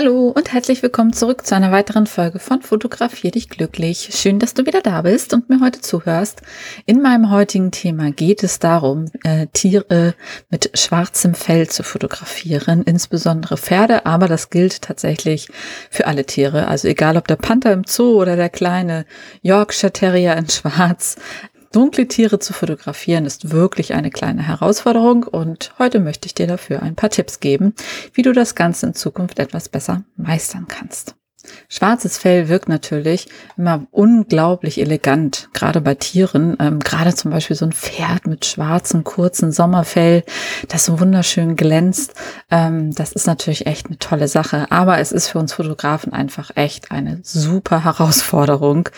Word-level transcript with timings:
Hallo 0.00 0.28
und 0.28 0.52
herzlich 0.52 0.80
willkommen 0.84 1.12
zurück 1.12 1.44
zu 1.44 1.56
einer 1.56 1.72
weiteren 1.72 2.06
Folge 2.06 2.38
von 2.38 2.62
Fotografier 2.62 3.32
dich 3.32 3.48
glücklich. 3.48 4.10
Schön, 4.12 4.38
dass 4.38 4.54
du 4.54 4.64
wieder 4.64 4.80
da 4.80 5.02
bist 5.02 5.34
und 5.34 5.48
mir 5.48 5.58
heute 5.58 5.80
zuhörst. 5.80 6.40
In 6.86 7.02
meinem 7.02 7.32
heutigen 7.32 7.72
Thema 7.72 8.12
geht 8.12 8.44
es 8.44 8.60
darum, 8.60 9.06
äh, 9.24 9.48
Tiere 9.52 10.14
mit 10.50 10.70
schwarzem 10.78 11.34
Fell 11.34 11.68
zu 11.68 11.82
fotografieren, 11.82 12.84
insbesondere 12.84 13.56
Pferde, 13.56 14.06
aber 14.06 14.28
das 14.28 14.50
gilt 14.50 14.82
tatsächlich 14.82 15.48
für 15.90 16.06
alle 16.06 16.24
Tiere. 16.24 16.68
Also 16.68 16.86
egal 16.86 17.16
ob 17.16 17.26
der 17.26 17.34
Panther 17.34 17.72
im 17.72 17.82
Zoo 17.84 18.20
oder 18.20 18.36
der 18.36 18.50
kleine 18.50 19.04
Yorkshire 19.42 19.92
Terrier 19.92 20.36
in 20.36 20.48
Schwarz. 20.48 21.16
Dunkle 21.72 22.08
Tiere 22.08 22.38
zu 22.38 22.52
fotografieren 22.52 23.26
ist 23.26 23.50
wirklich 23.50 23.94
eine 23.94 24.10
kleine 24.10 24.42
Herausforderung 24.42 25.24
und 25.24 25.74
heute 25.78 26.00
möchte 26.00 26.26
ich 26.26 26.34
dir 26.34 26.46
dafür 26.46 26.82
ein 26.82 26.94
paar 26.94 27.10
Tipps 27.10 27.40
geben, 27.40 27.74
wie 28.14 28.22
du 28.22 28.32
das 28.32 28.54
Ganze 28.54 28.86
in 28.86 28.94
Zukunft 28.94 29.38
etwas 29.38 29.68
besser 29.68 30.04
meistern 30.16 30.66
kannst. 30.66 31.14
Schwarzes 31.68 32.18
Fell 32.18 32.48
wirkt 32.48 32.68
natürlich 32.68 33.28
immer 33.56 33.86
unglaublich 33.90 34.80
elegant, 34.80 35.48
gerade 35.52 35.80
bei 35.80 35.94
Tieren. 35.94 36.56
Ähm, 36.58 36.80
gerade 36.80 37.14
zum 37.14 37.30
Beispiel 37.30 37.56
so 37.56 37.64
ein 37.64 37.72
Pferd 37.72 38.26
mit 38.26 38.44
schwarzem, 38.44 39.04
kurzen 39.04 39.52
Sommerfell, 39.52 40.24
das 40.68 40.84
so 40.84 41.00
wunderschön 41.00 41.56
glänzt. 41.56 42.14
Ähm, 42.50 42.92
das 42.94 43.12
ist 43.12 43.26
natürlich 43.26 43.66
echt 43.66 43.86
eine 43.86 43.98
tolle 43.98 44.28
Sache. 44.28 44.66
Aber 44.70 44.98
es 44.98 45.12
ist 45.12 45.28
für 45.28 45.38
uns 45.38 45.52
Fotografen 45.52 46.12
einfach 46.12 46.50
echt 46.54 46.90
eine 46.90 47.20
super 47.22 47.84
Herausforderung, 47.84 48.88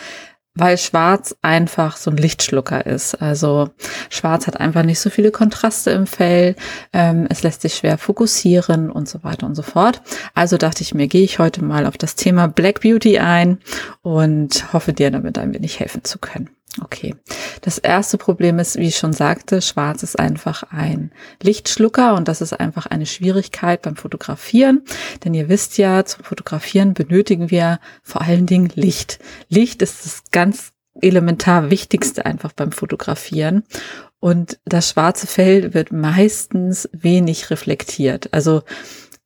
weil 0.55 0.79
Schwarz 0.79 1.37
einfach 1.43 1.97
so 1.97 2.11
ein 2.11 2.17
Lichtschlucker 2.17 2.85
ist. 2.87 3.15
Also 3.21 3.71
Schwarz 4.09 4.47
hat 4.47 4.59
einfach 4.59 4.83
nicht 4.83 5.01
so 5.01 5.11
viele 5.11 5.31
Kontraste 5.31 5.91
im 5.91 6.07
Fell, 6.07 6.57
ähm, 6.93 7.27
es 7.31 7.43
lässt 7.43 7.63
sich 7.63 7.75
schwer 7.75 7.99
fokussieren 7.99 8.91
und 8.91 9.09
so 9.09 9.23
weiter 9.23 9.47
und 9.47 9.55
so 9.55 9.63
fort. 9.63 10.03
Also 10.35 10.57
dachte 10.57 10.83
ich 10.83 10.95
mir, 10.95 11.09
gehe 11.09 11.23
ich 11.25 11.39
heute 11.39 11.65
mal 11.65 11.87
auf 11.87 11.97
das 11.97 12.15
Thema 12.15 12.49
Black 12.49 12.81
Beauty 12.81 13.19
ein 13.19 13.59
und 14.03 14.73
hoffe 14.73 14.93
dir 14.93 15.11
damit 15.11 15.39
ein 15.39 15.55
wenig 15.55 15.81
helfen 15.81 16.05
zu 16.05 16.19
können. 16.19 16.51
Okay. 16.81 17.17
Das 17.63 17.79
erste 17.79 18.17
Problem 18.17 18.59
ist, 18.59 18.77
wie 18.77 18.87
ich 18.87 18.97
schon 18.97 19.13
sagte, 19.13 19.61
schwarz 19.61 20.03
ist 20.03 20.19
einfach 20.19 20.63
ein 20.71 21.11
Lichtschlucker 21.43 22.15
und 22.15 22.29
das 22.29 22.41
ist 22.41 22.53
einfach 22.53 22.87
eine 22.87 23.07
Schwierigkeit 23.07 23.83
beim 23.83 23.97
Fotografieren. 23.97 24.83
Denn 25.25 25.35
ihr 25.35 25.49
wisst 25.49 25.79
ja, 25.79 26.05
zum 26.05 26.25
Fotografieren 26.25 26.95
benötigen 26.95 27.51
wir 27.51 27.81
vor 28.03 28.23
allen 28.23 28.47
Dingen 28.47 28.71
Licht. 28.75 29.19
Licht 29.49 29.83
ist 29.83 30.07
das 30.07 30.23
ganz 30.31 30.73
elementar 31.03 31.71
Wichtigste 31.71 32.25
einfach 32.25 32.53
beim 32.53 32.73
Fotografieren. 32.73 33.65
Und 34.21 34.61
das 34.65 34.91
schwarze 34.91 35.27
Feld 35.27 35.75
wird 35.75 35.93
meistens 35.93 36.89
wenig 36.93 37.51
reflektiert. 37.51 38.33
Also 38.33 38.63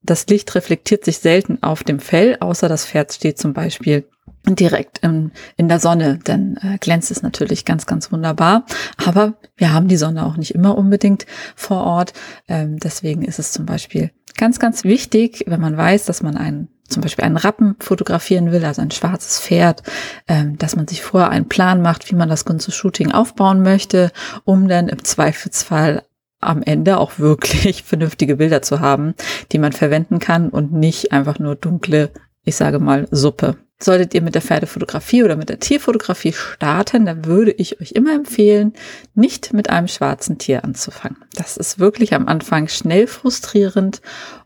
das 0.02 0.26
Licht 0.26 0.54
reflektiert 0.54 1.04
sich 1.04 1.18
selten 1.18 1.62
auf 1.62 1.82
dem 1.82 1.98
Fell, 1.98 2.36
außer 2.40 2.68
das 2.68 2.86
Pferd 2.86 3.12
steht 3.12 3.38
zum 3.38 3.54
Beispiel 3.54 4.06
direkt 4.46 4.98
in, 4.98 5.32
in 5.56 5.68
der 5.68 5.80
Sonne, 5.80 6.18
dann 6.22 6.58
äh, 6.62 6.78
glänzt 6.78 7.10
es 7.10 7.22
natürlich 7.22 7.64
ganz, 7.64 7.86
ganz 7.86 8.12
wunderbar. 8.12 8.66
Aber 9.04 9.34
wir 9.56 9.72
haben 9.72 9.88
die 9.88 9.96
Sonne 9.96 10.26
auch 10.26 10.36
nicht 10.36 10.54
immer 10.54 10.76
unbedingt 10.76 11.26
vor 11.56 11.84
Ort. 11.84 12.12
Ähm, 12.48 12.78
deswegen 12.78 13.22
ist 13.22 13.38
es 13.38 13.52
zum 13.52 13.66
Beispiel 13.66 14.10
ganz, 14.36 14.58
ganz 14.58 14.84
wichtig, 14.84 15.44
wenn 15.46 15.60
man 15.60 15.76
weiß, 15.76 16.04
dass 16.04 16.22
man 16.22 16.36
einen 16.36 16.68
zum 16.88 17.02
Beispiel 17.02 17.24
einen 17.24 17.38
Rappen 17.38 17.76
fotografieren 17.80 18.52
will, 18.52 18.64
also 18.64 18.82
ein 18.82 18.90
schwarzes 18.90 19.40
Pferd, 19.40 19.82
ähm, 20.28 20.58
dass 20.58 20.76
man 20.76 20.86
sich 20.86 21.02
vorher 21.02 21.30
einen 21.30 21.48
Plan 21.48 21.80
macht, 21.80 22.10
wie 22.10 22.14
man 22.14 22.28
das 22.28 22.44
ganze 22.44 22.72
Shooting 22.72 23.10
aufbauen 23.10 23.62
möchte, 23.62 24.12
um 24.44 24.68
dann 24.68 24.88
im 24.88 25.02
Zweifelsfall 25.02 26.02
am 26.40 26.62
Ende 26.62 26.98
auch 26.98 27.18
wirklich 27.18 27.82
vernünftige 27.84 28.36
Bilder 28.36 28.62
zu 28.62 28.80
haben, 28.80 29.14
die 29.52 29.58
man 29.58 29.72
verwenden 29.72 30.18
kann 30.18 30.50
und 30.50 30.72
nicht 30.72 31.12
einfach 31.12 31.38
nur 31.38 31.56
dunkle, 31.56 32.10
ich 32.44 32.56
sage 32.56 32.78
mal, 32.78 33.08
Suppe. 33.10 33.56
Solltet 33.82 34.14
ihr 34.14 34.22
mit 34.22 34.34
der 34.34 34.42
Pferdefotografie 34.42 35.24
oder 35.24 35.36
mit 35.36 35.48
der 35.48 35.58
Tierfotografie 35.58 36.32
starten, 36.32 37.06
dann 37.06 37.24
würde 37.24 37.50
ich 37.50 37.80
euch 37.80 37.92
immer 37.92 38.14
empfehlen, 38.14 38.72
nicht 39.14 39.52
mit 39.52 39.68
einem 39.68 39.88
schwarzen 39.88 40.38
Tier 40.38 40.64
anzufangen. 40.64 41.18
Das 41.34 41.56
ist 41.56 41.78
wirklich 41.78 42.14
am 42.14 42.28
Anfang 42.28 42.68
schnell 42.68 43.06
frustrierend 43.06 44.00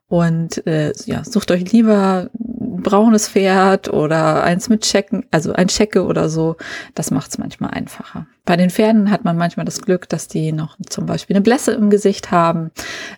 und 0.08 0.66
äh, 0.66 0.92
ja, 1.04 1.22
sucht 1.24 1.50
euch 1.50 1.70
lieber 1.70 2.30
braunes 2.82 3.28
Pferd 3.28 3.92
oder 3.92 4.42
eins 4.44 4.68
mit 4.68 4.82
Checken, 4.82 5.26
also 5.30 5.52
ein 5.52 5.68
Checke 5.68 6.04
oder 6.04 6.28
so. 6.28 6.56
Das 6.94 7.10
macht 7.10 7.30
es 7.30 7.38
manchmal 7.38 7.70
einfacher. 7.70 8.26
Bei 8.44 8.56
den 8.56 8.70
Pferden 8.70 9.10
hat 9.10 9.24
man 9.24 9.36
manchmal 9.36 9.66
das 9.66 9.82
Glück, 9.82 10.08
dass 10.08 10.26
die 10.26 10.52
noch 10.52 10.78
zum 10.88 11.04
Beispiel 11.04 11.36
eine 11.36 11.42
Blässe 11.42 11.72
im 11.72 11.90
Gesicht 11.90 12.30
haben. 12.30 12.70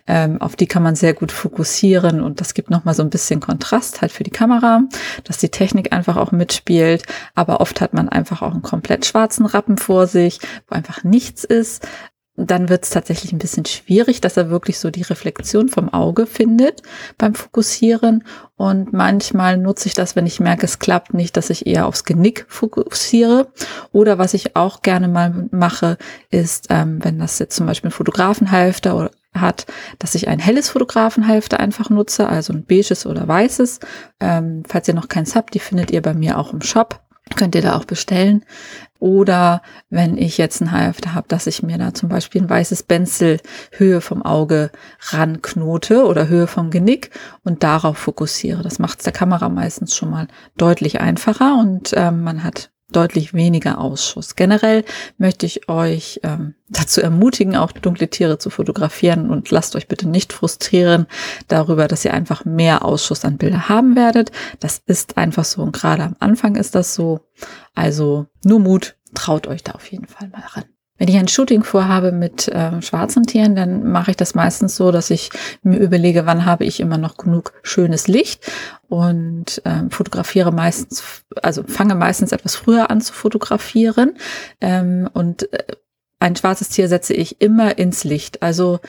Ähm, 0.05 0.41
auf 0.41 0.57
die 0.57 0.67
kann 0.67 0.83
man 0.83 0.95
sehr 0.95 1.13
gut 1.13 1.31
fokussieren 1.31 2.21
und 2.21 2.41
das 2.41 2.53
gibt 2.53 2.69
nochmal 2.69 2.95
so 2.95 3.01
ein 3.01 3.09
bisschen 3.09 3.39
Kontrast 3.39 4.01
halt 4.01 4.11
für 4.11 4.25
die 4.25 4.31
Kamera, 4.31 4.81
dass 5.23 5.37
die 5.37 5.47
Technik 5.47 5.93
einfach 5.93 6.17
auch 6.17 6.33
mitspielt. 6.33 7.03
Aber 7.33 7.61
oft 7.61 7.79
hat 7.79 7.93
man 7.93 8.09
einfach 8.09 8.41
auch 8.41 8.51
einen 8.51 8.61
komplett 8.61 9.05
schwarzen 9.05 9.45
Rappen 9.45 9.77
vor 9.77 10.05
sich, 10.05 10.39
wo 10.67 10.75
einfach 10.75 11.05
nichts 11.05 11.45
ist 11.45 11.87
dann 12.37 12.69
wird 12.69 12.83
es 12.83 12.89
tatsächlich 12.89 13.33
ein 13.33 13.39
bisschen 13.39 13.65
schwierig, 13.65 14.21
dass 14.21 14.37
er 14.37 14.49
wirklich 14.49 14.79
so 14.79 14.89
die 14.89 15.01
Reflexion 15.01 15.69
vom 15.69 15.93
Auge 15.93 16.25
findet 16.25 16.81
beim 17.17 17.35
Fokussieren. 17.35 18.23
Und 18.55 18.93
manchmal 18.93 19.57
nutze 19.57 19.87
ich 19.87 19.93
das, 19.93 20.15
wenn 20.15 20.25
ich 20.25 20.39
merke, 20.39 20.65
es 20.65 20.79
klappt 20.79 21.13
nicht, 21.13 21.35
dass 21.35 21.49
ich 21.49 21.67
eher 21.67 21.85
aufs 21.87 22.05
Genick 22.05 22.45
fokussiere. 22.47 23.51
Oder 23.91 24.17
was 24.17 24.33
ich 24.33 24.55
auch 24.55 24.81
gerne 24.81 25.07
mal 25.07 25.49
mache, 25.51 25.97
ist, 26.29 26.67
ähm, 26.69 27.03
wenn 27.03 27.19
das 27.19 27.39
jetzt 27.39 27.55
zum 27.55 27.65
Beispiel 27.65 27.89
ein 27.89 27.93
Fotografenhalfter 27.93 29.11
hat, 29.33 29.65
dass 29.99 30.15
ich 30.15 30.27
ein 30.27 30.39
helles 30.39 30.69
Fotografenhalfter 30.69 31.59
einfach 31.59 31.89
nutze, 31.89 32.27
also 32.27 32.53
ein 32.53 32.65
beiges 32.65 33.05
oder 33.05 33.27
weißes. 33.27 33.79
Ähm, 34.19 34.63
falls 34.67 34.87
ihr 34.87 34.93
noch 34.93 35.09
keins 35.09 35.35
habt, 35.35 35.53
die 35.53 35.59
findet 35.59 35.91
ihr 35.91 36.01
bei 36.01 36.13
mir 36.13 36.37
auch 36.37 36.53
im 36.53 36.61
Shop 36.61 37.01
könnt 37.35 37.55
ihr 37.55 37.61
da 37.61 37.75
auch 37.75 37.85
bestellen. 37.85 38.43
Oder 38.99 39.61
wenn 39.89 40.17
ich 40.17 40.37
jetzt 40.37 40.61
ein 40.61 40.71
Halfter 40.71 41.15
habe, 41.15 41.27
dass 41.27 41.47
ich 41.47 41.63
mir 41.63 41.77
da 41.79 41.93
zum 41.93 42.07
Beispiel 42.07 42.41
ein 42.41 42.49
weißes 42.49 42.83
Benzel 42.83 43.39
Höhe 43.71 43.99
vom 43.99 44.21
Auge 44.21 44.69
ranknote 45.09 46.05
oder 46.05 46.27
Höhe 46.27 46.45
vom 46.45 46.69
Genick 46.69 47.09
und 47.43 47.63
darauf 47.63 47.97
fokussiere. 47.97 48.61
Das 48.61 48.77
macht 48.77 48.99
es 48.99 49.03
der 49.03 49.13
Kamera 49.13 49.49
meistens 49.49 49.95
schon 49.95 50.11
mal 50.11 50.27
deutlich 50.55 51.01
einfacher 51.01 51.57
und 51.59 51.91
ähm, 51.95 52.23
man 52.23 52.43
hat 52.43 52.70
deutlich 52.91 53.33
weniger 53.33 53.79
Ausschuss. 53.79 54.35
Generell 54.35 54.83
möchte 55.17 55.45
ich 55.45 55.69
euch 55.69 56.19
ähm, 56.23 56.55
dazu 56.69 57.01
ermutigen, 57.01 57.55
auch 57.55 57.71
dunkle 57.71 58.09
Tiere 58.09 58.37
zu 58.37 58.49
fotografieren 58.49 59.29
und 59.29 59.51
lasst 59.51 59.75
euch 59.75 59.87
bitte 59.87 60.07
nicht 60.07 60.33
frustrieren 60.33 61.07
darüber, 61.47 61.87
dass 61.87 62.05
ihr 62.05 62.13
einfach 62.13 62.45
mehr 62.45 62.85
Ausschuss 62.85 63.25
an 63.25 63.37
Bilder 63.37 63.69
haben 63.69 63.95
werdet. 63.95 64.31
Das 64.59 64.81
ist 64.85 65.17
einfach 65.17 65.45
so 65.45 65.61
und 65.61 65.73
gerade 65.73 66.03
am 66.03 66.15
Anfang 66.19 66.55
ist 66.55 66.75
das 66.75 66.95
so. 66.95 67.21
Also 67.75 68.27
nur 68.43 68.59
Mut, 68.59 68.95
traut 69.13 69.47
euch 69.47 69.63
da 69.63 69.73
auf 69.73 69.91
jeden 69.91 70.07
Fall 70.07 70.29
mal 70.29 70.43
ran. 70.45 70.65
Wenn 71.01 71.07
ich 71.07 71.17
ein 71.17 71.27
Shooting 71.27 71.63
vorhabe 71.63 72.11
mit 72.11 72.47
äh, 72.47 72.79
schwarzen 72.83 73.23
Tieren, 73.23 73.55
dann 73.55 73.91
mache 73.91 74.11
ich 74.11 74.17
das 74.17 74.35
meistens 74.35 74.75
so, 74.75 74.91
dass 74.91 75.09
ich 75.09 75.31
mir 75.63 75.79
überlege, 75.79 76.27
wann 76.27 76.45
habe 76.45 76.63
ich 76.63 76.79
immer 76.79 76.99
noch 76.99 77.17
genug 77.17 77.53
schönes 77.63 78.07
Licht 78.07 78.45
und 78.87 79.63
ähm, 79.65 79.89
fotografiere 79.89 80.51
meistens, 80.51 81.23
also 81.41 81.63
fange 81.63 81.95
meistens 81.95 82.33
etwas 82.33 82.55
früher 82.55 82.91
an 82.91 83.01
zu 83.01 83.13
fotografieren 83.13 84.15
ähm, 84.61 85.09
und 85.11 85.51
äh, 85.51 85.63
ein 86.19 86.35
schwarzes 86.35 86.69
Tier 86.69 86.87
setze 86.87 87.15
ich 87.15 87.41
immer 87.41 87.79
ins 87.79 88.03
Licht. 88.03 88.43
Also 88.43 88.79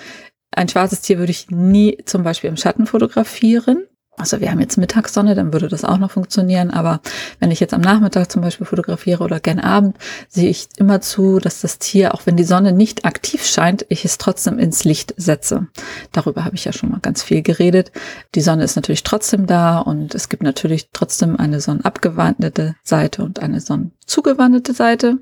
ein 0.51 0.69
schwarzes 0.69 1.01
Tier 1.01 1.17
würde 1.19 1.33
ich 1.33 1.49
nie 1.49 1.97
zum 2.05 2.25
Beispiel 2.25 2.51
im 2.51 2.59
Schatten 2.59 2.85
fotografieren. 2.85 3.87
Also 4.19 4.41
wir 4.41 4.51
haben 4.51 4.61
jetzt 4.61 4.77
Mittagssonne, 4.77 5.35
dann 5.35 5.53
würde 5.55 5.69
das 5.69 5.85
auch 5.85 5.97
noch 5.97 6.11
funktionieren. 6.11 6.71
Aber 6.71 7.01
wenn 7.41 7.51
ich 7.51 7.61
jetzt 7.61 7.73
am 7.73 7.81
Nachmittag 7.81 8.31
zum 8.31 8.43
Beispiel 8.43 8.67
fotografiere 8.67 9.25
oder 9.25 9.41
gern 9.41 9.59
Abend, 9.59 9.97
sehe 10.29 10.51
ich 10.51 10.69
immer 10.77 11.01
zu, 11.01 11.39
dass 11.39 11.63
das 11.63 11.79
Tier, 11.79 12.15
auch 12.15 12.27
wenn 12.27 12.37
die 12.37 12.45
Sonne 12.45 12.73
nicht 12.73 13.07
aktiv 13.07 13.45
scheint, 13.45 13.87
ich 13.89 14.05
es 14.05 14.19
trotzdem 14.19 14.59
ins 14.59 14.85
Licht 14.85 15.15
setze. 15.17 15.67
Darüber 16.13 16.45
habe 16.45 16.57
ich 16.57 16.65
ja 16.65 16.73
schon 16.73 16.91
mal 16.91 17.01
ganz 17.01 17.23
viel 17.23 17.43
geredet. 17.43 17.91
Die 18.35 18.43
Sonne 18.43 18.65
ist 18.65 18.77
natürlich 18.77 19.03
trotzdem 19.03 19.47
da 19.47 19.79
und 19.79 20.15
es 20.15 20.29
gibt 20.29 20.43
natürlich 20.43 20.91
trotzdem 20.93 21.37
eine 21.37 21.61
sonnenabgewandte 21.61 22.77
Seite 22.83 23.25
und 23.25 23.41
eine 23.41 23.61
sonnenzugewandte 23.61 24.75
Seite. 24.75 25.19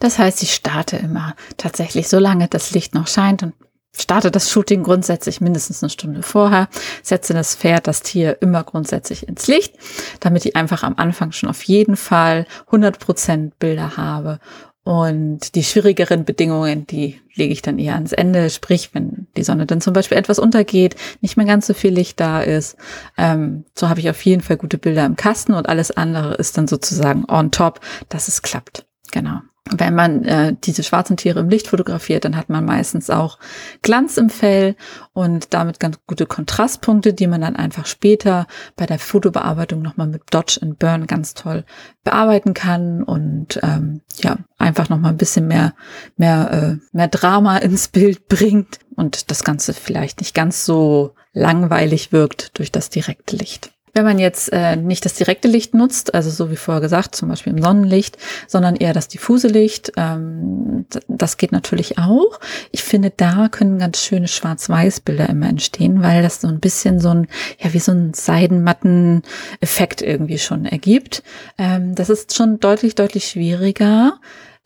Das 0.00 0.18
heißt, 0.18 0.42
ich 0.42 0.52
starte 0.52 0.96
immer 0.96 1.36
tatsächlich, 1.56 2.08
solange 2.08 2.48
das 2.48 2.72
Licht 2.72 2.92
noch 2.94 3.06
scheint 3.06 3.44
und 3.44 3.54
starte 3.92 4.30
das 4.30 4.50
Shooting 4.50 4.82
grundsätzlich 4.82 5.40
mindestens 5.40 5.82
eine 5.82 5.90
Stunde 5.90 6.22
vorher, 6.22 6.68
setze 7.02 7.34
das 7.34 7.54
Pferd, 7.54 7.86
das 7.86 8.02
Tier 8.02 8.38
immer 8.40 8.62
grundsätzlich 8.64 9.28
ins 9.28 9.46
Licht, 9.46 9.74
damit 10.20 10.44
ich 10.46 10.56
einfach 10.56 10.82
am 10.82 10.94
Anfang 10.96 11.32
schon 11.32 11.48
auf 11.48 11.62
jeden 11.64 11.96
Fall 11.96 12.46
100% 12.70 13.52
Bilder 13.58 13.96
habe 13.96 14.38
Und 14.82 15.54
die 15.54 15.62
schwierigeren 15.62 16.24
Bedingungen, 16.24 16.86
die 16.86 17.20
lege 17.34 17.52
ich 17.52 17.62
dann 17.62 17.78
eher 17.78 17.94
ans 17.94 18.12
Ende. 18.12 18.48
Sprich, 18.48 18.90
wenn 18.94 19.26
die 19.36 19.42
Sonne 19.42 19.66
dann 19.66 19.80
zum 19.80 19.92
Beispiel 19.92 20.16
etwas 20.16 20.38
untergeht, 20.38 20.96
nicht 21.20 21.36
mehr 21.36 21.46
ganz 21.46 21.66
so 21.66 21.74
viel 21.74 21.92
Licht 21.92 22.18
da 22.18 22.40
ist, 22.40 22.76
ähm, 23.18 23.64
so 23.74 23.88
habe 23.88 24.00
ich 24.00 24.08
auf 24.08 24.24
jeden 24.24 24.42
Fall 24.42 24.56
gute 24.56 24.78
Bilder 24.78 25.04
im 25.04 25.16
Kasten 25.16 25.52
und 25.52 25.68
alles 25.68 25.90
andere 25.90 26.34
ist 26.34 26.56
dann 26.56 26.66
sozusagen 26.66 27.24
on 27.28 27.50
top, 27.50 27.80
dass 28.08 28.28
es 28.28 28.42
klappt. 28.42 28.86
Genau 29.10 29.40
wenn 29.70 29.94
man 29.94 30.24
äh, 30.24 30.54
diese 30.64 30.82
schwarzen 30.82 31.16
Tiere 31.16 31.40
im 31.40 31.48
Licht 31.48 31.68
fotografiert, 31.68 32.24
dann 32.24 32.36
hat 32.36 32.48
man 32.48 32.64
meistens 32.64 33.10
auch 33.10 33.38
Glanz 33.82 34.16
im 34.16 34.30
Fell 34.30 34.76
und 35.12 35.54
damit 35.54 35.80
ganz 35.80 35.98
gute 36.06 36.26
Kontrastpunkte, 36.26 37.12
die 37.12 37.26
man 37.26 37.40
dann 37.40 37.56
einfach 37.56 37.86
später 37.86 38.46
bei 38.76 38.86
der 38.86 38.98
Fotobearbeitung 38.98 39.82
nochmal 39.82 40.06
mit 40.06 40.22
Dodge 40.30 40.58
and 40.62 40.78
Burn 40.78 41.06
ganz 41.06 41.34
toll 41.34 41.64
bearbeiten 42.04 42.54
kann 42.54 43.02
und 43.02 43.60
ähm, 43.62 44.00
ja, 44.16 44.38
einfach 44.58 44.88
nochmal 44.88 45.12
ein 45.12 45.18
bisschen 45.18 45.46
mehr, 45.46 45.74
mehr, 46.16 46.50
äh, 46.50 46.96
mehr 46.96 47.08
Drama 47.08 47.56
ins 47.58 47.88
Bild 47.88 48.28
bringt 48.28 48.80
und 48.96 49.30
das 49.30 49.44
Ganze 49.44 49.72
vielleicht 49.72 50.20
nicht 50.20 50.34
ganz 50.34 50.64
so 50.64 51.14
langweilig 51.32 52.12
wirkt 52.12 52.58
durch 52.58 52.72
das 52.72 52.90
direkte 52.90 53.36
Licht. 53.36 53.70
Wenn 53.92 54.04
man 54.04 54.18
jetzt 54.18 54.52
äh, 54.52 54.76
nicht 54.76 55.04
das 55.04 55.14
direkte 55.14 55.48
Licht 55.48 55.74
nutzt, 55.74 56.14
also 56.14 56.30
so 56.30 56.50
wie 56.50 56.56
vorher 56.56 56.80
gesagt, 56.80 57.14
zum 57.14 57.28
Beispiel 57.28 57.52
im 57.52 57.62
Sonnenlicht, 57.62 58.18
sondern 58.46 58.76
eher 58.76 58.92
das 58.92 59.08
diffuse 59.08 59.48
Licht, 59.48 59.92
ähm, 59.96 60.86
das 61.08 61.36
geht 61.36 61.52
natürlich 61.52 61.98
auch. 61.98 62.40
Ich 62.70 62.82
finde, 62.82 63.12
da 63.16 63.48
können 63.48 63.78
ganz 63.78 64.00
schöne 64.00 64.28
Schwarz-Weiß-Bilder 64.28 65.28
immer 65.28 65.48
entstehen, 65.48 66.02
weil 66.02 66.22
das 66.22 66.40
so 66.40 66.48
ein 66.48 66.60
bisschen 66.60 67.00
so 67.00 67.10
ein, 67.10 67.28
ja, 67.58 67.72
wie 67.72 67.80
so 67.80 67.92
ein 67.92 68.14
seidenmatten 68.14 69.22
Effekt 69.60 70.02
irgendwie 70.02 70.38
schon 70.38 70.64
ergibt. 70.64 71.22
Ähm, 71.58 71.94
das 71.94 72.10
ist 72.10 72.34
schon 72.34 72.60
deutlich, 72.60 72.94
deutlich 72.94 73.26
schwieriger 73.26 74.18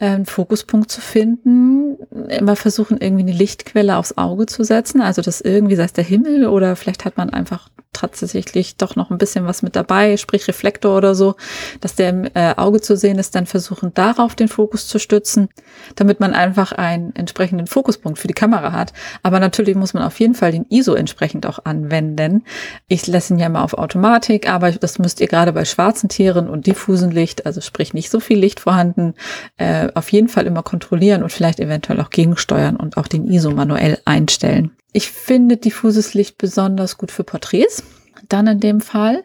einen 0.06 0.26
Fokuspunkt 0.26 0.90
zu 0.90 1.00
finden, 1.00 1.96
immer 2.28 2.56
versuchen, 2.56 2.98
irgendwie 2.98 3.22
eine 3.22 3.32
Lichtquelle 3.32 3.96
aufs 3.96 4.16
Auge 4.16 4.46
zu 4.46 4.64
setzen. 4.64 5.00
Also 5.00 5.22
das 5.22 5.40
irgendwie, 5.40 5.76
sei 5.76 5.84
es 5.84 5.92
der 5.92 6.04
Himmel 6.04 6.46
oder 6.46 6.76
vielleicht 6.76 7.04
hat 7.04 7.16
man 7.16 7.30
einfach 7.30 7.68
tatsächlich 7.94 8.76
doch 8.76 8.96
noch 8.96 9.10
ein 9.10 9.18
bisschen 9.18 9.46
was 9.46 9.62
mit 9.62 9.76
dabei, 9.76 10.18
sprich 10.18 10.46
Reflektor 10.46 10.96
oder 10.96 11.14
so, 11.14 11.36
dass 11.80 11.94
der 11.94 12.10
im 12.10 12.24
äh, 12.34 12.54
Auge 12.56 12.80
zu 12.80 12.96
sehen 12.96 13.18
ist, 13.18 13.34
dann 13.34 13.46
versuchen 13.46 13.94
darauf 13.94 14.34
den 14.34 14.48
Fokus 14.48 14.86
zu 14.88 14.98
stützen, 14.98 15.48
damit 15.94 16.20
man 16.20 16.34
einfach 16.34 16.72
einen 16.72 17.14
entsprechenden 17.16 17.66
Fokuspunkt 17.66 18.18
für 18.18 18.28
die 18.28 18.34
Kamera 18.34 18.72
hat. 18.72 18.92
Aber 19.22 19.40
natürlich 19.40 19.76
muss 19.76 19.94
man 19.94 20.02
auf 20.02 20.20
jeden 20.20 20.34
Fall 20.34 20.52
den 20.52 20.66
ISO 20.68 20.94
entsprechend 20.94 21.46
auch 21.46 21.64
anwenden. 21.64 22.44
Ich 22.88 23.06
lasse 23.06 23.32
ihn 23.32 23.38
ja 23.38 23.48
mal 23.48 23.62
auf 23.62 23.74
Automatik, 23.74 24.50
aber 24.50 24.72
das 24.72 24.98
müsst 24.98 25.20
ihr 25.20 25.28
gerade 25.28 25.52
bei 25.52 25.64
schwarzen 25.64 26.08
Tieren 26.08 26.48
und 26.48 26.66
diffusen 26.66 27.10
Licht, 27.10 27.46
also 27.46 27.60
sprich 27.60 27.94
nicht 27.94 28.10
so 28.10 28.20
viel 28.20 28.38
Licht 28.38 28.60
vorhanden, 28.60 29.14
äh, 29.56 29.88
auf 29.94 30.10
jeden 30.12 30.28
Fall 30.28 30.46
immer 30.46 30.62
kontrollieren 30.62 31.22
und 31.22 31.30
vielleicht 31.30 31.60
eventuell 31.60 32.00
auch 32.00 32.10
gegensteuern 32.10 32.76
und 32.76 32.96
auch 32.96 33.08
den 33.08 33.26
ISO 33.26 33.50
manuell 33.50 33.98
einstellen. 34.04 34.72
Ich 34.92 35.10
finde 35.10 35.56
diffuses 35.56 36.14
Licht 36.14 36.38
besonders 36.38 36.98
gut 36.98 37.10
für 37.10 37.24
Porträts, 37.24 37.82
dann 38.28 38.46
in 38.46 38.60
dem 38.60 38.80
Fall. 38.80 39.22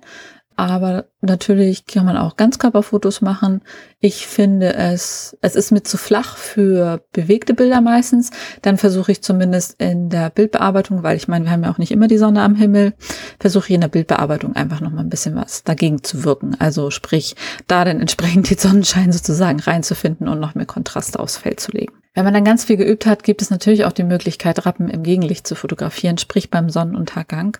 Aber 0.60 1.06
natürlich 1.22 1.86
kann 1.86 2.06
man 2.06 2.18
auch 2.18 2.36
Ganzkörperfotos 2.36 3.22
machen. 3.22 3.62
Ich 4.02 4.28
finde 4.28 4.74
es, 4.74 5.38
es 5.40 5.56
ist 5.56 5.72
mir 5.72 5.84
zu 5.84 5.96
flach 5.96 6.36
für 6.36 7.02
bewegte 7.14 7.54
Bilder 7.54 7.80
meistens. 7.80 8.32
Dann 8.62 8.78
versuche 8.78 9.14
ich 9.14 9.24
zumindest 9.24 9.82
in 9.82 10.10
der 10.10 10.30
Bildbearbeitung, 10.30 11.02
weil 11.02 11.16
ich 11.16 11.30
meine, 11.30 11.46
wir 11.46 11.52
haben 11.54 11.64
ja 11.64 11.72
auch 11.72 11.78
nicht 11.78 11.92
immer 11.92 12.10
die 12.10 12.18
Sonne 12.18 12.42
am 12.42 12.56
Himmel, 12.56 12.94
versuche 13.40 13.68
ich 13.70 13.76
in 13.76 13.80
der 13.80 13.88
Bildbearbeitung 13.88 14.54
einfach 14.54 14.82
noch 14.82 14.92
mal 14.92 15.00
ein 15.00 15.10
bisschen 15.10 15.38
was 15.38 15.64
dagegen 15.64 16.04
zu 16.04 16.26
wirken. 16.26 16.58
Also 16.60 16.90
sprich, 16.90 17.38
da 17.68 17.86
dann 17.86 18.02
entsprechend 18.02 18.50
die 18.50 18.56
Sonnenschein 18.56 19.14
sozusagen 19.14 19.62
reinzufinden 19.62 20.28
und 20.28 20.42
noch 20.42 20.56
mehr 20.56 20.66
Kontraste 20.66 21.22
aufs 21.22 21.38
Feld 21.38 21.62
zu 21.62 21.72
legen. 21.72 21.94
Wenn 22.20 22.26
man 22.26 22.34
dann 22.34 22.44
ganz 22.44 22.66
viel 22.66 22.76
geübt 22.76 23.06
hat, 23.06 23.24
gibt 23.24 23.42
es 23.42 23.50
natürlich 23.50 23.86
auch 23.86 23.94
die 23.94 24.04
Möglichkeit, 24.04 24.66
Rappen 24.66 24.90
im 24.90 25.04
Gegenlicht 25.04 25.48
zu 25.48 25.56
fotografieren, 25.56 26.18
sprich 26.18 26.50
beim 26.50 26.70
Sonnenuntergang. 26.70 27.56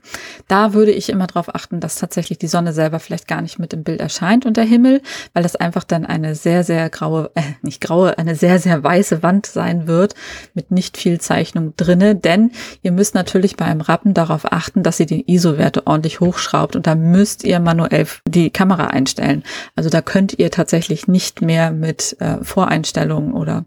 Da 0.50 0.74
würde 0.74 0.92
ich 0.92 1.08
immer 1.08 1.28
darauf 1.28 1.56
achten, 1.56 1.80
dass 1.80 1.96
tatsächlich 1.96 2.40
die 2.40 2.50
Sonne 2.50 2.74
selber 2.74 3.00
vielleicht 3.00 3.30
gar 3.30 3.42
nicht 3.42 3.58
mit 3.58 3.72
im 3.72 3.86
Bild 3.86 4.02
erscheint 4.02 4.46
und 4.46 4.58
der 4.58 4.66
Himmel, 4.66 5.02
weil 5.32 5.44
das 5.44 5.56
einfach 5.56 5.86
dann 5.86 6.06
eine 6.06 6.36
sehr, 6.36 6.66
sehr 6.66 6.90
graue, 6.90 7.32
äh, 7.36 7.42
nicht 7.62 7.80
graue, 7.80 8.18
eine 8.18 8.36
sehr, 8.36 8.60
sehr 8.60 8.84
weiße 8.84 9.24
Wand 9.24 9.46
sein 9.46 9.88
wird 9.88 10.14
mit 10.54 10.72
nicht 10.72 10.98
viel 10.98 11.22
Zeichnung 11.22 11.74
drinne. 11.78 12.16
Denn 12.16 12.52
ihr 12.82 12.92
müsst 12.92 13.16
natürlich 13.16 13.56
beim 13.56 13.80
Rappen 13.80 14.14
darauf 14.14 14.52
achten, 14.52 14.84
dass 14.84 15.00
ihr 15.00 15.06
die 15.06 15.32
ISO-Werte 15.32 15.88
ordentlich 15.88 16.20
hochschraubt 16.20 16.76
und 16.76 16.86
da 16.86 16.96
müsst 16.96 17.46
ihr 17.46 17.62
manuell 17.62 18.08
die 18.28 18.50
Kamera 18.50 18.88
einstellen. 18.88 19.44
Also 19.78 19.90
da 19.90 20.02
könnt 20.02 20.38
ihr 20.38 20.52
tatsächlich 20.52 21.08
nicht 21.08 21.42
mehr 21.42 21.72
mit 21.72 22.18
äh, 22.20 22.44
Voreinstellungen 22.44 23.32
oder 23.32 23.64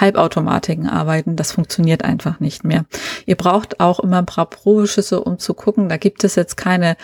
Halbautomatiken 0.00 0.88
arbeiten. 0.88 1.36
Das 1.36 1.52
funktioniert 1.52 2.04
einfach 2.04 2.40
nicht 2.40 2.64
mehr. 2.64 2.84
Ihr 3.26 3.36
braucht 3.36 3.80
auch 3.80 4.00
immer 4.00 4.18
ein 4.18 4.26
paar 4.26 4.50
Probeschüsse, 4.50 5.20
um 5.20 5.38
zu 5.38 5.54
gucken. 5.54 5.88
Da 5.88 5.96
gibt 5.96 6.24
es 6.24 6.34
jetzt 6.34 6.56
keine 6.56 6.96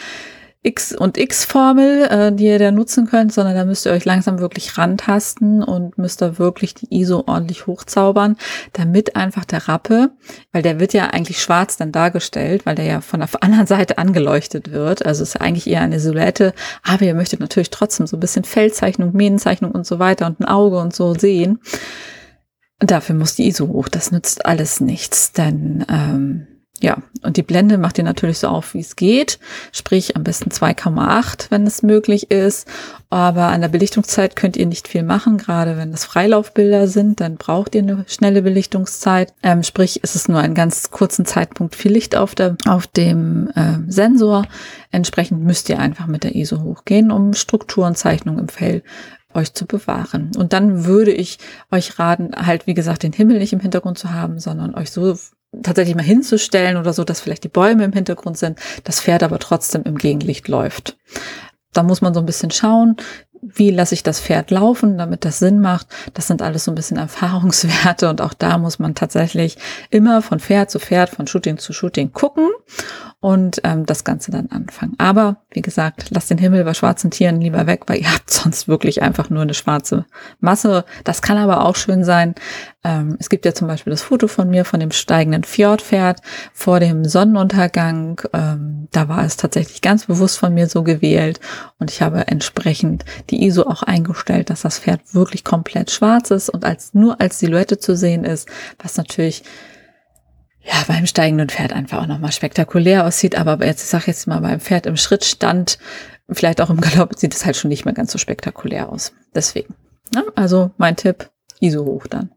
X 0.65 0.93
und 0.93 1.19
X-Formel, 1.19 2.05
äh, 2.05 2.33
die 2.33 2.45
ihr 2.45 2.59
da 2.61 2.71
nutzen 2.71 3.09
könnt, 3.09 3.33
sondern 3.33 3.57
da 3.57 3.65
müsst 3.65 3.85
ihr 3.85 3.91
euch 3.91 4.05
langsam 4.05 4.39
wirklich 4.39 4.79
rantasten 4.79 5.63
und 5.63 5.99
müsst 5.99 6.23
da 6.23 6.39
wirklich 6.39 6.75
die 6.75 7.01
ISO 7.01 7.25
ordentlich 7.27 7.67
hochzaubern, 7.67 8.37
damit 8.73 9.17
einfach 9.17 9.45
der 9.45 9.67
Rappe, 9.67 10.11
weil 10.53 10.63
der 10.63 10.79
wird 10.79 10.93
ja 10.93 11.09
eigentlich 11.09 11.43
schwarz 11.43 11.77
dann 11.79 11.91
dargestellt, 11.91 12.65
weil 12.65 12.77
der 12.77 12.85
ja 12.85 13.01
von 13.01 13.19
der 13.19 13.29
anderen 13.41 13.67
Seite 13.67 13.99
angeleuchtet 13.99 14.71
wird. 14.71 15.05
Also 15.05 15.25
ist 15.25 15.41
eigentlich 15.41 15.67
eher 15.67 15.81
eine 15.81 15.99
Silhouette, 15.99 16.55
aber 16.85 17.03
ihr 17.03 17.15
möchtet 17.15 17.41
natürlich 17.41 17.71
trotzdem 17.71 18.07
so 18.07 18.17
ein 18.17 18.21
bisschen 18.21 18.45
Feldzeichnung, 18.45 19.13
Mähnenzeichnung 19.15 19.73
und 19.73 19.85
so 19.85 19.99
weiter 19.99 20.27
und 20.27 20.39
ein 20.39 20.45
Auge 20.45 20.79
und 20.79 20.95
so 20.95 21.15
sehen. 21.15 21.59
Dafür 22.83 23.15
muss 23.15 23.37
die 23.37 23.47
ISO 23.47 23.69
hoch. 23.69 23.89
Das 23.89 24.11
nützt 24.11 24.45
alles 24.45 24.81
nichts, 24.81 25.33
denn 25.33 25.85
ähm, 25.89 26.47
ja, 26.83 26.97
und 27.23 27.37
die 27.37 27.45
Blende 27.45 27.79
macht 27.79 27.99
ihr 27.99 28.05
natürlich 28.05 28.41
so 28.41 28.49
auf, 28.49 28.75
wie 28.75 28.81
es 28.81 28.97
geht. 28.97 29.39
Sprich, 29.71 30.17
am 30.17 30.25
besten 30.25 30.51
2,8, 30.51 31.47
wenn 31.51 31.65
es 31.65 31.85
möglich 31.85 32.33
ist. 32.33 32.67
Aber 33.09 33.45
an 33.45 33.61
der 33.61 33.69
Belichtungszeit 33.69 34.35
könnt 34.35 34.57
ihr 34.57 34.67
nicht 34.67 34.89
viel 34.89 35.05
machen. 35.05 35.39
Gerade 35.39 35.77
wenn 35.77 35.93
es 35.93 36.05
Freilaufbilder 36.05 36.89
sind, 36.89 37.21
dann 37.21 37.37
braucht 37.37 37.77
ihr 37.77 37.83
eine 37.83 38.05
schnelle 38.09 38.43
Belichtungszeit. 38.43 39.33
Ähm, 39.45 39.63
sprich, 39.63 40.01
es 40.03 40.17
ist 40.17 40.29
nur 40.29 40.41
einen 40.41 40.57
ganz 40.57 40.91
kurzen 40.91 41.25
Zeitpunkt 41.25 41.77
viel 41.77 41.93
Licht 41.93 42.17
auf, 42.17 42.35
der, 42.35 42.57
auf 42.67 42.89
dem 42.89 43.49
äh, 43.55 43.79
Sensor. 43.87 44.49
Entsprechend 44.91 45.45
müsst 45.45 45.69
ihr 45.69 45.79
einfach 45.79 46.09
mit 46.09 46.25
der 46.25 46.35
ISO 46.35 46.63
hochgehen, 46.63 47.13
um 47.13 47.33
Strukturenzeichnung 47.33 48.41
im 48.41 48.49
Fell 48.49 48.83
euch 49.35 49.55
zu 49.55 49.67
bewahren. 49.67 50.31
Und 50.37 50.53
dann 50.53 50.85
würde 50.85 51.13
ich 51.13 51.39
euch 51.71 51.99
raten, 51.99 52.33
halt, 52.35 52.67
wie 52.67 52.75
gesagt, 52.75 53.03
den 53.03 53.13
Himmel 53.13 53.39
nicht 53.39 53.53
im 53.53 53.61
Hintergrund 53.61 53.99
zu 53.99 54.13
haben, 54.13 54.39
sondern 54.39 54.75
euch 54.75 54.91
so 54.91 55.17
tatsächlich 55.63 55.97
mal 55.97 56.03
hinzustellen 56.03 56.77
oder 56.77 56.93
so, 56.93 57.05
dass 57.05 57.21
vielleicht 57.21 57.45
die 57.45 57.49
Bäume 57.49 57.85
im 57.85 57.93
Hintergrund 57.93 58.39
sind, 58.39 58.59
das 58.85 59.01
Pferd 59.01 59.23
aber 59.23 59.39
trotzdem 59.39 59.83
im 59.85 59.99
Gegenlicht 59.99 60.49
läuft. 60.49 60.97
Da 61.73 61.83
muss 61.83 62.01
man 62.01 62.15
so 62.15 62.21
ein 62.21 62.27
bisschen 62.27 62.51
schauen, 62.51 62.97
wie 63.43 63.71
lasse 63.71 63.95
ich 63.95 64.05
das 64.05 64.21
Pferd 64.21 64.53
laufen, 64.53 64.97
damit 64.97 65.25
das 65.25 65.41
Sinn 65.41 65.61
macht. 65.61 65.89
Das 66.15 66.29
sind 66.29 66.43
alles 66.43 66.65
so 66.65 66.71
ein 66.71 66.77
bisschen 66.77 66.97
Erfahrungswerte 66.99 68.09
und 68.09 68.21
auch 68.21 68.35
da 68.35 68.57
muss 68.57 68.79
man 68.79 68.95
tatsächlich 68.95 69.59
immer 69.91 70.23
von 70.23 70.39
Pferd 70.39 70.71
zu 70.71 70.79
Pferd, 70.79 71.11
von 71.11 71.27
Shooting 71.27 71.59
zu 71.59 71.73
Shooting 71.73 72.13
gucken 72.13 72.49
und 73.19 73.61
ähm, 73.65 73.85
das 73.85 74.05
Ganze 74.05 74.31
dann 74.31 74.49
anfangen. 74.51 74.95
Aber 74.99 75.39
wie 75.51 75.63
gesagt, 75.63 76.07
lasst 76.11 76.31
den 76.31 76.39
Himmel 76.39 76.65
bei 76.65 76.75
schwarzen 76.75 77.11
Tieren 77.11 77.41
lieber 77.41 77.67
weg, 77.67 77.83
weil 77.87 78.01
ihr 78.01 78.13
habt 78.13 78.31
sonst 78.31 78.69
wirklich 78.69 79.03
einfach 79.03 79.29
nur 79.29 79.43
eine 79.43 79.55
schwarze 79.55 80.07
Masse. 80.41 80.85
Das 81.05 81.21
kann 81.21 81.37
aber 81.37 81.65
auch 81.65 81.77
schön 81.77 82.05
sein. 82.05 82.35
Ähm, 82.85 83.17
es 83.21 83.29
gibt 83.29 83.45
ja 83.45 83.55
zum 83.55 83.69
Beispiel 83.69 83.93
das 83.93 84.03
Foto 84.03 84.27
von 84.27 84.51
mir 84.51 84.65
von 84.65 84.81
dem 84.81 84.91
steigenden 84.91 85.45
Fjordpferd 85.45 86.21
vor 86.53 86.81
dem 86.81 87.05
Sonnenuntergang. 87.05 88.21
Ähm, 88.33 88.89
da 88.91 89.09
war 89.09 89.25
es 89.25 89.37
tatsächlich 89.37 89.83
ganz 89.83 90.07
bewusst 90.07 90.39
von 90.39 90.53
mir 90.53 90.67
so 90.67 90.83
gewählt 90.83 91.39
und 91.79 91.91
ich 91.91 92.03
habe 92.03 92.27
entsprechend 92.27 93.05
die 93.31 93.45
ISO 93.45 93.63
auch 93.63 93.85
eingestellt, 93.85 94.51
dass 94.51 94.63
das 94.63 94.81
Pferd 94.81 95.15
wirklich 95.15 95.45
komplett 95.45 95.91
schwarz 95.91 96.31
ist 96.31 96.49
und 96.49 96.65
als 96.65 96.93
nur 96.93 97.21
als 97.21 97.39
Silhouette 97.39 97.79
zu 97.79 97.97
sehen 97.97 98.25
ist, 98.25 98.49
was 98.83 98.97
natürlich 98.97 99.45
ja, 100.65 100.75
beim 100.87 101.07
steigenden 101.07 101.49
Pferd 101.49 101.73
einfach 101.73 102.03
auch 102.03 102.07
nochmal 102.07 102.33
spektakulär 102.33 103.05
aussieht. 103.05 103.37
Aber 103.37 103.65
jetzt, 103.65 103.83
ich 103.83 103.89
sage 103.89 104.05
jetzt 104.07 104.29
mal, 104.29 104.41
beim 104.41 104.61
Pferd 104.61 104.87
im 104.87 104.97
Schrittstand, 104.97 105.79
vielleicht 106.31 106.61
auch 106.61 106.71
im 106.71 106.81
Galopp, 106.81 107.19
sieht 107.19 107.35
es 107.35 107.45
halt 107.45 107.57
schon 107.57 107.69
nicht 107.69 107.85
mehr 107.85 107.95
ganz 107.95 108.13
so 108.13 108.19
spektakulär 108.19 108.89
aus. 108.89 109.13
Deswegen. 109.35 109.75
Ne? 110.15 110.25
Also 110.37 110.71
mein 110.77 110.95
Tipp, 110.95 111.31
ISO 111.61 111.85
hoch 111.85 112.07
dann. 112.07 112.31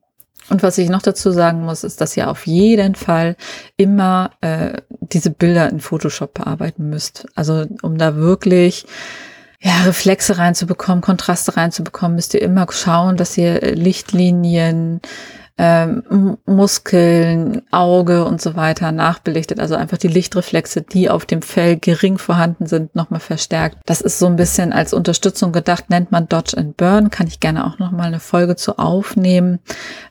Und 0.50 0.64
was 0.64 0.78
ich 0.78 0.90
noch 0.90 1.02
dazu 1.02 1.32
sagen 1.32 1.64
muss, 1.64 1.84
ist, 1.84 2.02
dass 2.02 2.16
ihr 2.16 2.30
auf 2.30 2.46
jeden 2.46 2.96
Fall 2.96 3.36
immer 3.78 4.32
äh, 4.42 4.82
diese 4.90 5.32
Bilder 5.32 5.70
in 5.70 5.80
Photoshop 5.80 6.36
bearbeiten 6.36 6.90
müsst. 6.90 7.26
Also 7.36 7.66
um 7.82 7.98
da 7.98 8.16
wirklich 8.16 8.86
ja, 9.60 9.82
Reflexe 9.86 10.38
reinzubekommen, 10.38 11.02
Kontraste 11.02 11.58
reinzubekommen, 11.58 12.16
müsst 12.16 12.34
ihr 12.36 12.42
immer 12.42 12.68
schauen, 12.70 13.18
dass 13.18 13.38
ihr 13.38 13.60
Lichtlinien, 13.76 15.02
ähm, 15.58 16.38
Muskeln, 16.46 17.62
Auge 17.72 18.26
und 18.26 18.42
so 18.42 18.56
weiter 18.56 18.92
nachbelichtet. 18.92 19.60
Also 19.60 19.76
einfach 19.76 19.98
die 19.98 20.10
Lichtreflexe, 20.10 20.82
die 20.82 21.10
auf 21.10 21.26
dem 21.26 21.42
Fell 21.42 21.78
gering 21.78 22.18
vorhanden 22.18 22.66
sind, 22.66 22.94
nochmal 22.96 23.22
verstärkt. 23.22 23.78
Das 23.86 24.02
ist 24.02 24.20
so 24.20 24.26
ein 24.26 24.36
bisschen 24.36 24.74
als 24.74 24.94
Unterstützung 24.94 25.54
gedacht, 25.54 25.90
nennt 25.90 26.12
man 26.12 26.28
Dodge 26.28 26.58
and 26.58 26.76
Burn. 26.76 27.10
Kann 27.10 27.28
ich 27.28 27.40
gerne 27.40 27.66
auch 27.66 27.80
nochmal 27.80 28.08
eine 28.08 28.20
Folge 28.20 28.58
zu 28.58 28.78
aufnehmen. 28.78 29.60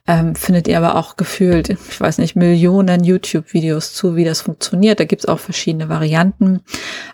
Ähm, 0.07 0.35
findet 0.35 0.67
ihr 0.67 0.79
aber 0.79 0.97
auch 0.97 1.17
gefühlt, 1.17 1.69
ich 1.71 2.01
weiß 2.01 2.19
nicht, 2.19 2.37
Millionen 2.37 3.05
YouTube-Videos 3.05 3.95
zu, 3.95 4.17
wie 4.17 4.25
das 4.25 4.41
funktioniert. 4.41 4.99
Da 4.99 5.05
gibt's 5.05 5.27
auch 5.27 5.41
verschiedene 5.41 5.91
Varianten. 5.91 6.61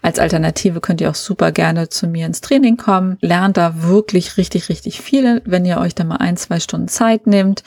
Als 0.02 0.20
Alternative 0.20 0.80
könnt 0.80 1.00
ihr 1.00 1.10
auch 1.10 1.14
super 1.16 1.50
gerne 1.50 1.88
zu 1.88 2.06
mir 2.06 2.26
ins 2.26 2.40
Training 2.40 2.76
kommen. 2.76 3.16
Lernt 3.20 3.56
da 3.56 3.82
wirklich 3.82 4.36
richtig, 4.36 4.68
richtig 4.68 5.00
viel, 5.00 5.42
wenn 5.44 5.64
ihr 5.64 5.78
euch 5.78 5.96
da 5.96 6.04
mal 6.04 6.16
ein, 6.16 6.36
zwei 6.36 6.60
Stunden 6.60 6.88
Zeit 6.88 7.26
nehmt 7.26 7.64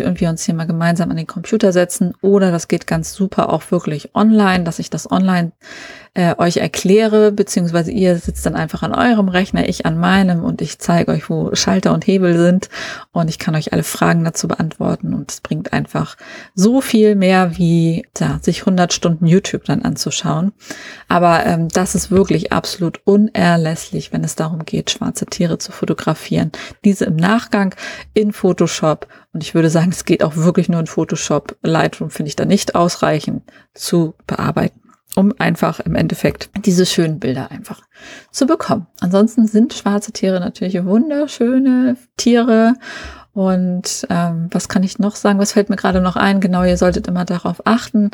irgendwie 0.00 0.26
uns 0.26 0.44
hier 0.44 0.54
mal 0.54 0.66
gemeinsam 0.66 1.10
an 1.10 1.16
den 1.16 1.26
Computer 1.26 1.72
setzen. 1.72 2.14
Oder 2.20 2.50
das 2.50 2.68
geht 2.68 2.86
ganz 2.86 3.12
super 3.14 3.52
auch 3.52 3.70
wirklich 3.70 4.14
online, 4.14 4.64
dass 4.64 4.78
ich 4.78 4.90
das 4.90 5.10
online 5.10 5.52
äh, 6.14 6.36
euch 6.38 6.58
erkläre, 6.58 7.32
beziehungsweise 7.32 7.90
ihr 7.90 8.16
sitzt 8.18 8.46
dann 8.46 8.54
einfach 8.54 8.82
an 8.82 8.94
eurem 8.94 9.28
Rechner, 9.28 9.68
ich 9.68 9.84
an 9.84 9.98
meinem 9.98 10.44
und 10.44 10.62
ich 10.62 10.78
zeige 10.78 11.10
euch, 11.10 11.28
wo 11.28 11.54
Schalter 11.54 11.92
und 11.92 12.06
Hebel 12.06 12.38
sind 12.38 12.68
und 13.10 13.28
ich 13.28 13.40
kann 13.40 13.56
euch 13.56 13.72
alle 13.72 13.82
Fragen 13.82 14.24
dazu 14.24 14.46
beantworten 14.46 15.12
und 15.12 15.32
es 15.32 15.40
bringt 15.40 15.72
einfach 15.72 16.16
so 16.54 16.80
viel 16.80 17.16
mehr 17.16 17.58
wie 17.58 18.06
ja, 18.16 18.38
sich 18.40 18.60
100 18.60 18.92
Stunden 18.92 19.26
YouTube 19.26 19.64
dann 19.64 19.82
anzuschauen. 19.82 20.52
Aber 21.08 21.44
ähm, 21.46 21.68
das 21.68 21.96
ist 21.96 22.12
wirklich 22.12 22.52
absolut 22.52 23.00
unerlässlich, 23.04 24.12
wenn 24.12 24.22
es 24.22 24.36
darum 24.36 24.64
geht, 24.64 24.90
schwarze 24.92 25.26
Tiere 25.26 25.58
zu 25.58 25.72
fotografieren. 25.72 26.52
Diese 26.84 27.06
im 27.06 27.16
Nachgang 27.16 27.74
in 28.14 28.32
Photoshop 28.32 29.08
und 29.32 29.42
ich 29.42 29.56
würde 29.56 29.68
sagen, 29.68 29.90
es 29.90 30.04
geht 30.04 30.22
auch 30.22 30.36
wirklich 30.36 30.68
nur 30.68 30.78
in 30.78 30.86
Photoshop. 30.86 31.56
Lightroom 31.62 32.10
finde 32.10 32.28
ich 32.28 32.36
da 32.36 32.44
nicht 32.44 32.76
ausreichend 32.76 33.42
zu 33.74 34.14
bearbeiten 34.28 34.83
um 35.16 35.32
einfach 35.38 35.80
im 35.80 35.94
Endeffekt 35.94 36.50
diese 36.64 36.86
schönen 36.86 37.20
Bilder 37.20 37.50
einfach 37.50 37.82
zu 38.30 38.46
bekommen. 38.46 38.86
Ansonsten 39.00 39.46
sind 39.46 39.74
schwarze 39.74 40.12
Tiere 40.12 40.40
natürlich 40.40 40.82
wunderschöne 40.84 41.96
Tiere 42.16 42.74
und 43.34 44.06
ähm, 44.10 44.46
was 44.52 44.68
kann 44.68 44.84
ich 44.84 45.00
noch 45.00 45.16
sagen? 45.16 45.40
Was 45.40 45.52
fällt 45.52 45.68
mir 45.68 45.74
gerade 45.74 46.00
noch 46.00 46.14
ein? 46.14 46.40
Genau, 46.40 46.62
ihr 46.62 46.76
solltet 46.76 47.08
immer 47.08 47.24
darauf 47.24 47.66
achten, 47.66 48.12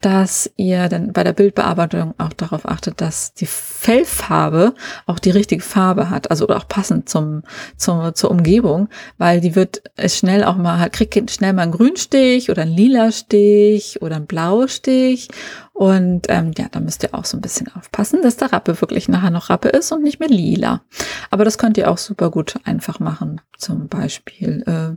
dass 0.00 0.50
ihr 0.56 0.88
dann 0.88 1.12
bei 1.12 1.22
der 1.24 1.34
Bildbearbeitung 1.34 2.14
auch 2.16 2.32
darauf 2.32 2.66
achtet, 2.66 3.02
dass 3.02 3.34
die 3.34 3.46
Fellfarbe 3.46 4.74
auch 5.04 5.18
die 5.18 5.30
richtige 5.30 5.62
Farbe 5.62 6.08
hat, 6.08 6.30
also 6.30 6.48
auch 6.48 6.66
passend 6.66 7.10
zum, 7.10 7.42
zum 7.76 8.14
zur 8.14 8.30
Umgebung, 8.30 8.88
weil 9.18 9.42
die 9.42 9.54
wird 9.54 9.82
schnell 10.06 10.42
auch 10.42 10.56
mal 10.56 10.88
kriegt 10.88 11.30
schnell 11.30 11.52
mal 11.52 11.62
einen 11.62 11.72
Grünstich 11.72 12.48
oder 12.50 12.62
einen 12.62 12.74
lila 12.74 13.12
Stich 13.12 14.00
oder 14.00 14.16
einen 14.16 14.26
Blaustich 14.26 15.28
und 15.72 16.26
ähm, 16.28 16.52
ja, 16.56 16.66
da 16.70 16.80
müsst 16.80 17.02
ihr 17.02 17.14
auch 17.14 17.24
so 17.24 17.36
ein 17.36 17.40
bisschen 17.40 17.68
aufpassen, 17.74 18.20
dass 18.22 18.36
der 18.36 18.52
Rappe 18.52 18.80
wirklich 18.80 19.08
nachher 19.08 19.30
noch 19.30 19.48
Rappe 19.48 19.70
ist 19.70 19.90
und 19.90 20.02
nicht 20.02 20.20
mehr 20.20 20.28
lila. 20.28 20.82
Aber 21.30 21.44
das 21.44 21.56
könnt 21.56 21.78
ihr 21.78 21.90
auch 21.90 21.98
super 21.98 22.30
gut 22.30 22.56
einfach 22.64 23.00
machen. 23.00 23.40
Zum 23.56 23.88
Beispiel 23.88 24.62
äh, 24.66 24.96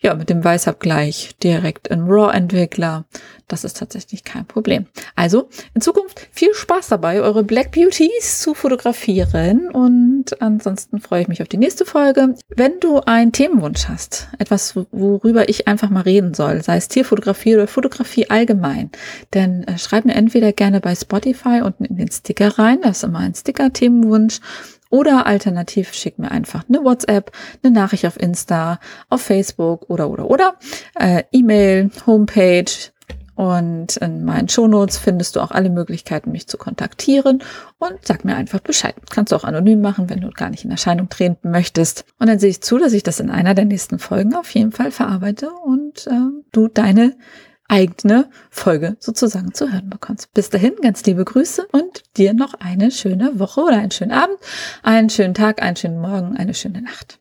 ja 0.00 0.14
mit 0.14 0.28
dem 0.28 0.44
Weißabgleich 0.44 1.36
direkt 1.42 1.88
in 1.88 2.02
RAW-Entwickler. 2.02 3.06
Das 3.50 3.64
ist 3.64 3.76
tatsächlich 3.78 4.22
kein 4.22 4.46
Problem. 4.46 4.86
Also 5.16 5.48
in 5.74 5.80
Zukunft 5.80 6.28
viel 6.30 6.54
Spaß 6.54 6.86
dabei, 6.88 7.20
eure 7.20 7.42
Black 7.42 7.72
Beauties 7.72 8.40
zu 8.40 8.54
fotografieren. 8.54 9.70
Und 9.70 10.40
ansonsten 10.40 11.00
freue 11.00 11.22
ich 11.22 11.28
mich 11.28 11.42
auf 11.42 11.48
die 11.48 11.56
nächste 11.56 11.84
Folge. 11.84 12.36
Wenn 12.54 12.78
du 12.78 13.00
einen 13.00 13.32
Themenwunsch 13.32 13.88
hast, 13.88 14.28
etwas, 14.38 14.76
worüber 14.92 15.48
ich 15.48 15.66
einfach 15.66 15.90
mal 15.90 16.02
reden 16.02 16.32
soll, 16.32 16.62
sei 16.62 16.76
es 16.76 16.86
Tierfotografie 16.86 17.56
oder 17.56 17.66
Fotografie 17.66 18.30
allgemein, 18.30 18.90
dann 19.32 19.64
äh, 19.64 19.78
schreib 19.78 20.04
mir 20.04 20.14
entweder 20.14 20.52
gerne 20.52 20.80
bei 20.80 20.94
Spotify 20.94 21.62
unten 21.64 21.84
in 21.84 21.96
den 21.96 22.10
Sticker 22.10 22.56
rein. 22.56 22.80
Das 22.82 22.98
ist 22.98 23.02
immer 23.04 23.18
ein 23.18 23.34
Sticker-Themenwunsch. 23.34 24.40
Oder 24.90 25.26
alternativ 25.26 25.94
schick 25.94 26.18
mir 26.18 26.32
einfach 26.32 26.64
eine 26.68 26.84
WhatsApp, 26.84 27.30
eine 27.62 27.72
Nachricht 27.72 28.06
auf 28.06 28.18
Insta, 28.20 28.80
auf 29.08 29.22
Facebook 29.22 29.88
oder 29.88 30.10
oder 30.10 30.28
oder. 30.28 30.56
Äh, 30.98 31.22
E-Mail, 31.30 31.90
Homepage, 32.06 32.64
und 33.40 33.96
in 33.96 34.22
meinen 34.26 34.50
Shownotes 34.50 34.98
findest 34.98 35.34
du 35.34 35.40
auch 35.40 35.50
alle 35.50 35.70
Möglichkeiten, 35.70 36.30
mich 36.30 36.46
zu 36.46 36.58
kontaktieren 36.58 37.42
und 37.78 37.94
sag 38.02 38.22
mir 38.22 38.36
einfach 38.36 38.60
Bescheid. 38.60 38.94
Kannst 39.08 39.32
du 39.32 39.36
auch 39.36 39.44
anonym 39.44 39.80
machen, 39.80 40.10
wenn 40.10 40.20
du 40.20 40.28
gar 40.28 40.50
nicht 40.50 40.66
in 40.66 40.70
Erscheinung 40.70 41.08
treten 41.08 41.50
möchtest. 41.50 42.04
Und 42.18 42.28
dann 42.28 42.38
sehe 42.38 42.50
ich 42.50 42.60
zu, 42.60 42.76
dass 42.76 42.92
ich 42.92 43.02
das 43.02 43.18
in 43.18 43.30
einer 43.30 43.54
der 43.54 43.64
nächsten 43.64 43.98
Folgen 43.98 44.34
auf 44.34 44.50
jeden 44.50 44.72
Fall 44.72 44.90
verarbeite 44.90 45.48
und 45.64 46.06
äh, 46.06 46.10
du 46.52 46.68
deine 46.68 47.16
eigene 47.66 48.28
Folge 48.50 48.98
sozusagen 49.00 49.54
zu 49.54 49.72
hören 49.72 49.88
bekommst. 49.88 50.34
Bis 50.34 50.50
dahin, 50.50 50.74
ganz 50.82 51.02
liebe 51.06 51.24
Grüße 51.24 51.66
und 51.72 52.02
dir 52.18 52.34
noch 52.34 52.52
eine 52.52 52.90
schöne 52.90 53.38
Woche 53.38 53.62
oder 53.62 53.78
einen 53.78 53.90
schönen 53.90 54.12
Abend, 54.12 54.36
einen 54.82 55.08
schönen 55.08 55.32
Tag, 55.32 55.62
einen 55.62 55.76
schönen 55.76 55.98
Morgen, 55.98 56.36
eine 56.36 56.52
schöne 56.52 56.82
Nacht. 56.82 57.19